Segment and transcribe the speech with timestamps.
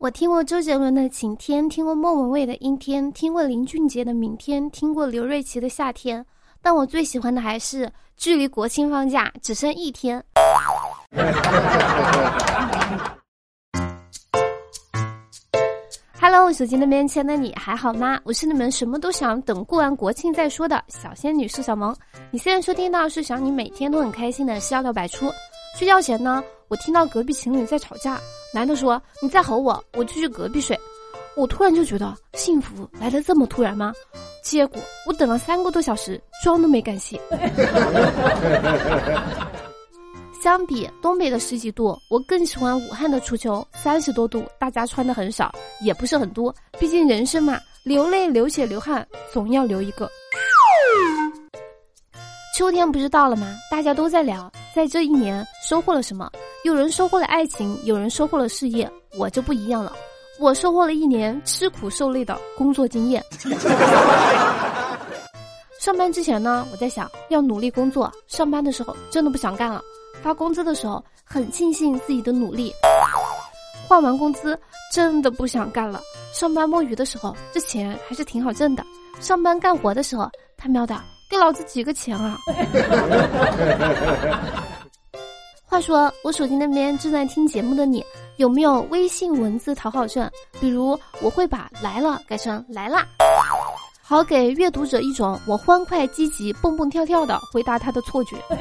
[0.00, 6.22] 我听过周杰伦的《晴天》，听过莫文蔚的《阴天》，听过林俊杰的《明天》，听过刘瑞琦的《夏天》，
[6.62, 10.24] 但我最喜欢的还是距离国庆放假只剩一天。
[16.18, 18.18] Hello，手机那边亲爱的你还好吗？
[18.24, 21.94] 我是你们什么都想等过完国庆再说的小仙女释小萌。
[22.30, 25.30] 你现在收听到是想你每天都很开心的笑料百出。
[25.80, 28.20] 睡觉前呢，我听到隔壁情侣在吵架。
[28.52, 30.78] 男的说：“你再吼我，我就去隔壁睡。”
[31.34, 33.90] 我突然就觉得幸福来的这么突然吗？
[34.44, 37.18] 结果我等了三个多小时，妆都没敢卸。
[40.42, 46.54] 相比东北的十几度，我更喜欢武汉的初秋，三十多度，大家穿的很少，也不是很多。
[46.78, 50.06] 毕竟人生嘛，流泪、流血、流汗，总要留一个。
[52.54, 53.56] 秋天不是到了吗？
[53.70, 56.30] 大家都在聊，在这一年收获了什么？
[56.64, 59.92] 有人收获了爱情，有人收获了事业，我就不一样了。
[60.38, 63.24] 我收获了一年吃苦受累的工作经验。
[65.80, 69.80] 上班之前呢，我在想要努力工作；上班的时候真的不想干了；
[70.22, 72.70] 发工资的时候很庆幸自己的努力；
[73.88, 74.58] 换完工资
[74.92, 76.00] 真的不想干了；
[76.32, 78.84] 上班摸鱼的时候，这钱还是挺好挣的；
[79.20, 80.94] 上班干活的时候，他喵的！
[81.30, 82.36] 给老子几个钱啊！
[85.64, 88.04] 话说，我手机那边正在听节目的你，
[88.38, 90.28] 有没有微信文字讨好症？
[90.60, 93.06] 比如，我会把“来了”改成“来啦”，
[94.02, 98.34] 好给阅读者一种我欢快、积极、蹦蹦跳跳的回答他的错觉。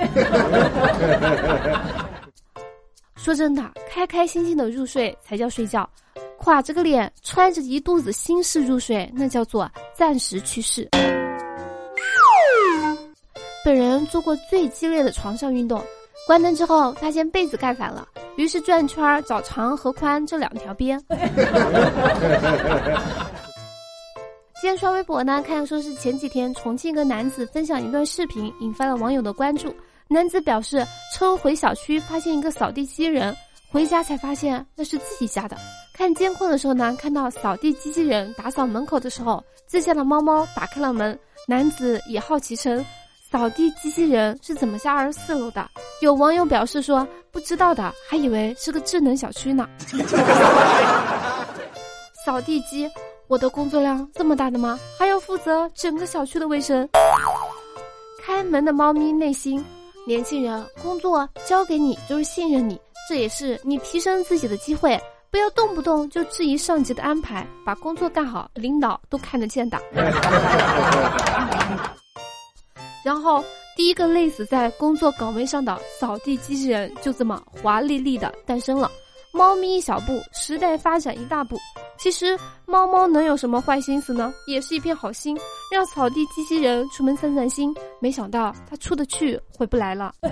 [3.18, 5.90] 说真的，开开心心的入睡才叫睡觉，
[6.38, 10.88] 垮着个脸，揣着一肚子心事入睡，那叫做暂时去世。
[13.64, 15.84] 本人做过最激烈的床上运动，
[16.26, 18.08] 关灯之后发现被子盖反了，
[18.38, 20.98] 于是转圈找长和宽这两条边。
[24.62, 29.74] 今天刷微博呢，看说是前几天重庆一个男子分享一段视频，引发了网友的关注。
[30.08, 33.36] 男子表示，车回小区发现一个扫地机器人，
[33.72, 35.56] 回家才发现那是自己家的。
[35.94, 41.18] 看监控的时候呢，看到扫地机器人打扫门口的时候，自家的猫猫打开了门。
[41.48, 42.86] 男子也好奇称。
[43.32, 45.70] 扫地机器人是怎么下二十四楼的？
[46.02, 49.70] 有网友表示说不知道的，还以为是个智能小区呢。
[52.26, 52.90] 扫地机，
[53.28, 54.80] 我的工作量这么大的吗？
[54.98, 56.90] 还要负责整个小区的卫生。
[58.24, 59.64] 开门的猫咪内心，
[60.08, 65.00] 年轻人，工作交给你就是信任你，这也是你提升自己的机会。
[65.30, 69.80] 不要动不动就质疑上级的安排，把工作干好，领导都看得见的。
[73.04, 73.44] 然后，
[73.76, 78.92] 第一个累死在工作岗位上的扫地机器人就这么华丽丽的诞生了。
[79.32, 81.56] 猫咪一小步，时代发展一大步。
[81.98, 84.34] 其实猫猫能有什么坏心思呢？
[84.48, 85.38] 也是一片好心，
[85.72, 87.72] 让扫地机器人出门散散心。
[88.00, 90.12] 没想到它出得去，回不来了。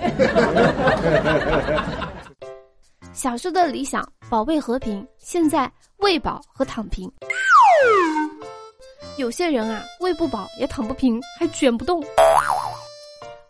[3.14, 7.10] 小时候的理想，保卫和平；现在喂饱和躺平。
[9.16, 12.02] 有些人啊，喂不饱也躺不平，还卷不动。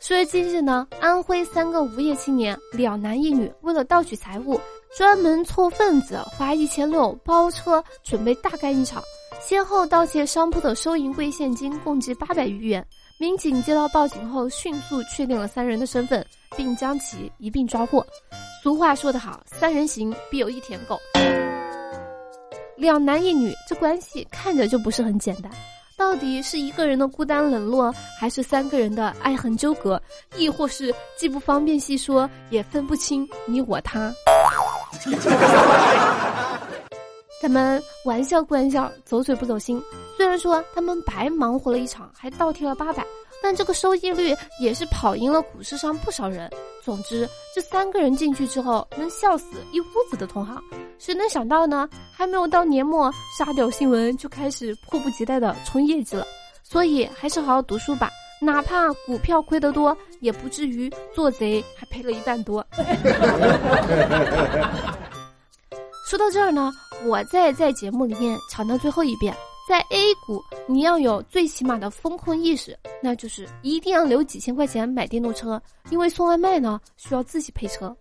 [0.09, 4.59] 说今日呢，安徽三个无业青年两男一女，为了盗取财物，
[4.97, 9.03] 专门凑份子，花一千六包车，准备大干一场，
[9.39, 12.83] 先后盗窃商铺的收银柜现金共计八百余元。
[13.19, 16.25] 民警接到报警后，迅速确定了三人的身份，
[16.57, 18.03] 并将其一并抓获。
[18.63, 20.99] 俗话说得好，三人行必有一舔狗。
[22.79, 25.53] 两男一女，这关系看着就不是很简单。
[25.99, 30.01] 到底是一个人的孤单冷落，还是三个人的爱恨纠葛，
[30.37, 34.15] 亦或是既不方便细说，也分不清你我他？
[37.43, 39.83] 咱们玩笑归玩笑，走嘴不走心。
[40.17, 43.05] 虽然说他们白忙活了一场，还倒贴了八百，
[43.43, 46.51] 但这个收益率也是跑赢了股市上不少人。
[46.83, 50.63] 总之，这三个人进去之后，能笑死一屋子的同行。
[50.99, 51.89] 谁能想到呢？
[52.13, 56.27] 还没有到年末，沙雕新闻就开始迫不及待的冲业绩了。
[56.63, 58.11] 所以还是好好读书吧，
[58.41, 62.67] 哪怕股票亏得多，也不至于做贼还赔了一半多。
[66.07, 66.73] 说到这儿呢，
[67.05, 69.37] 我再在节目里面强调最后一遍，
[69.69, 75.61] 在 A 股你要有最起码的风控意识，那就是一定要留几千块钱买电动车，
[75.91, 77.95] 因为送外卖呢需要自己配车。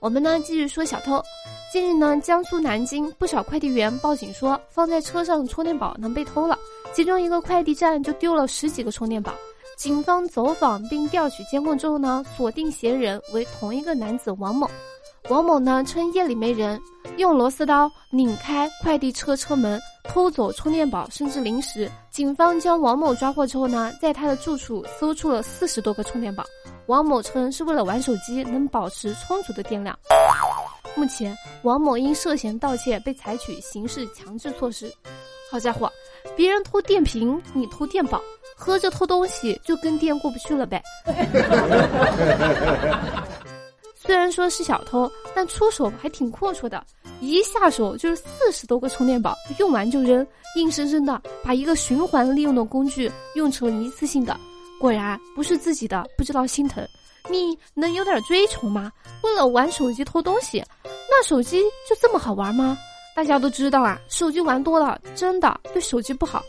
[0.00, 1.22] 我们呢继续说小偷。
[1.70, 6.58] 近日呢，江苏南京不少快递员报警说，放在车上充电宝能被偷了。
[6.94, 9.34] 其中一个快递站就丢了十几个充电宝。
[9.76, 14.66] 警方走访并调取监控之后呢，锁定嫌疑人为同一个男子王某。
[15.28, 16.80] 王某呢趁夜里没人，
[17.18, 21.90] 用螺丝刀拧开快递车车门，偷走充电宝甚至零食。
[22.10, 26.42] 警方将王某抓获之后呢，在他的住处搜出了四十多个充电宝。
[26.86, 29.94] 王某称是为了玩手机，能保持充足的电量。
[30.94, 34.90] 目前，王某因涉嫌盗窃被采取刑事强制措施。
[35.50, 35.92] 好家伙，
[36.34, 38.18] 别人偷电瓶，你偷电宝，
[38.56, 40.82] 喝着偷东西就跟电过不去了呗。
[44.08, 46.82] 虽然说是小偷，但出手还挺阔绰的，
[47.20, 50.26] 一下手就是四十多个充电宝，用完就扔，
[50.56, 54.34] 硬生生的把一个循环利用的工具用成了一次性的。
[54.80, 56.82] 果然不是自己的，不知道心疼。
[57.28, 58.90] 你能有点追求吗？
[59.22, 62.78] 为了玩手机偷东西，那手机就这么好玩吗？
[63.14, 66.42] 大家都知道啊，手机玩多了真的对手机不好。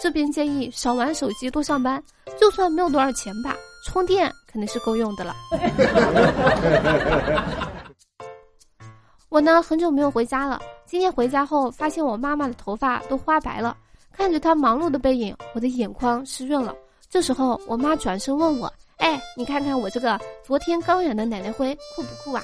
[0.00, 2.00] 这边建议少玩手机，多上班，
[2.40, 3.56] 就算没有多少钱吧。
[3.84, 5.34] 充电肯定是够用的了。
[9.28, 13.76] 我呢很久没有回家了，今天回家后发现我妈妈的头发都花白了，
[14.12, 16.74] 看着她忙碌的背影，我的眼眶湿润了。
[17.08, 22.42] 这时候我妈转身问我：“哎，你看看我这个昨天刚染的奶奶灰酷不酷啊？”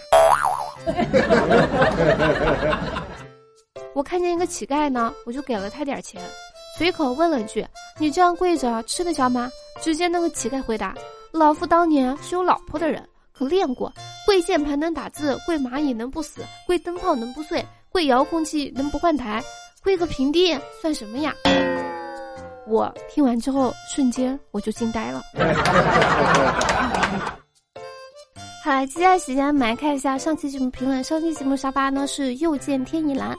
[3.93, 6.23] 我看见一个乞丐呢，我就给了他点钱，
[6.79, 7.67] 随口问了一句
[7.99, 9.51] ：“你这样跪着吃得消吗？”
[9.83, 10.95] 只见那个乞丐回答。
[11.37, 13.93] 老夫当年是有老婆的人，可练过。
[14.25, 19.43] 跪键盘能打字，跪蚂蚁能不死，跪灯泡能不碎，跪遥控器能不换台，
[19.83, 21.33] 跪个平地算什么呀？
[22.67, 25.23] 我听完之后，瞬间我就惊呆了。
[28.65, 31.05] 好了，接下来时间我们来看一下上期节目评论。
[31.05, 33.37] 上期节目沙发呢是又见天一蓝。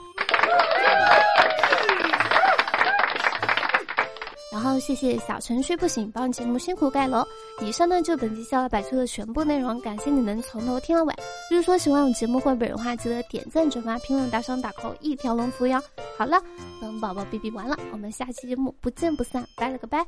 [4.50, 7.22] 然后谢谢小陈睡不醒帮节目辛苦盖楼。
[7.60, 11.14] 以上呢就本期笑料百出的全部内容，感谢你能从头听到尾。
[11.50, 15.82] 如果说喜欢我节目或本人的话，记得点赞、转发、评论、打赏、打 call，一条龙服务哟。
[16.16, 16.40] 好了，
[16.80, 20.06] 本宝宝哔哔完了，我们下期节目不见不散，拜了个拜。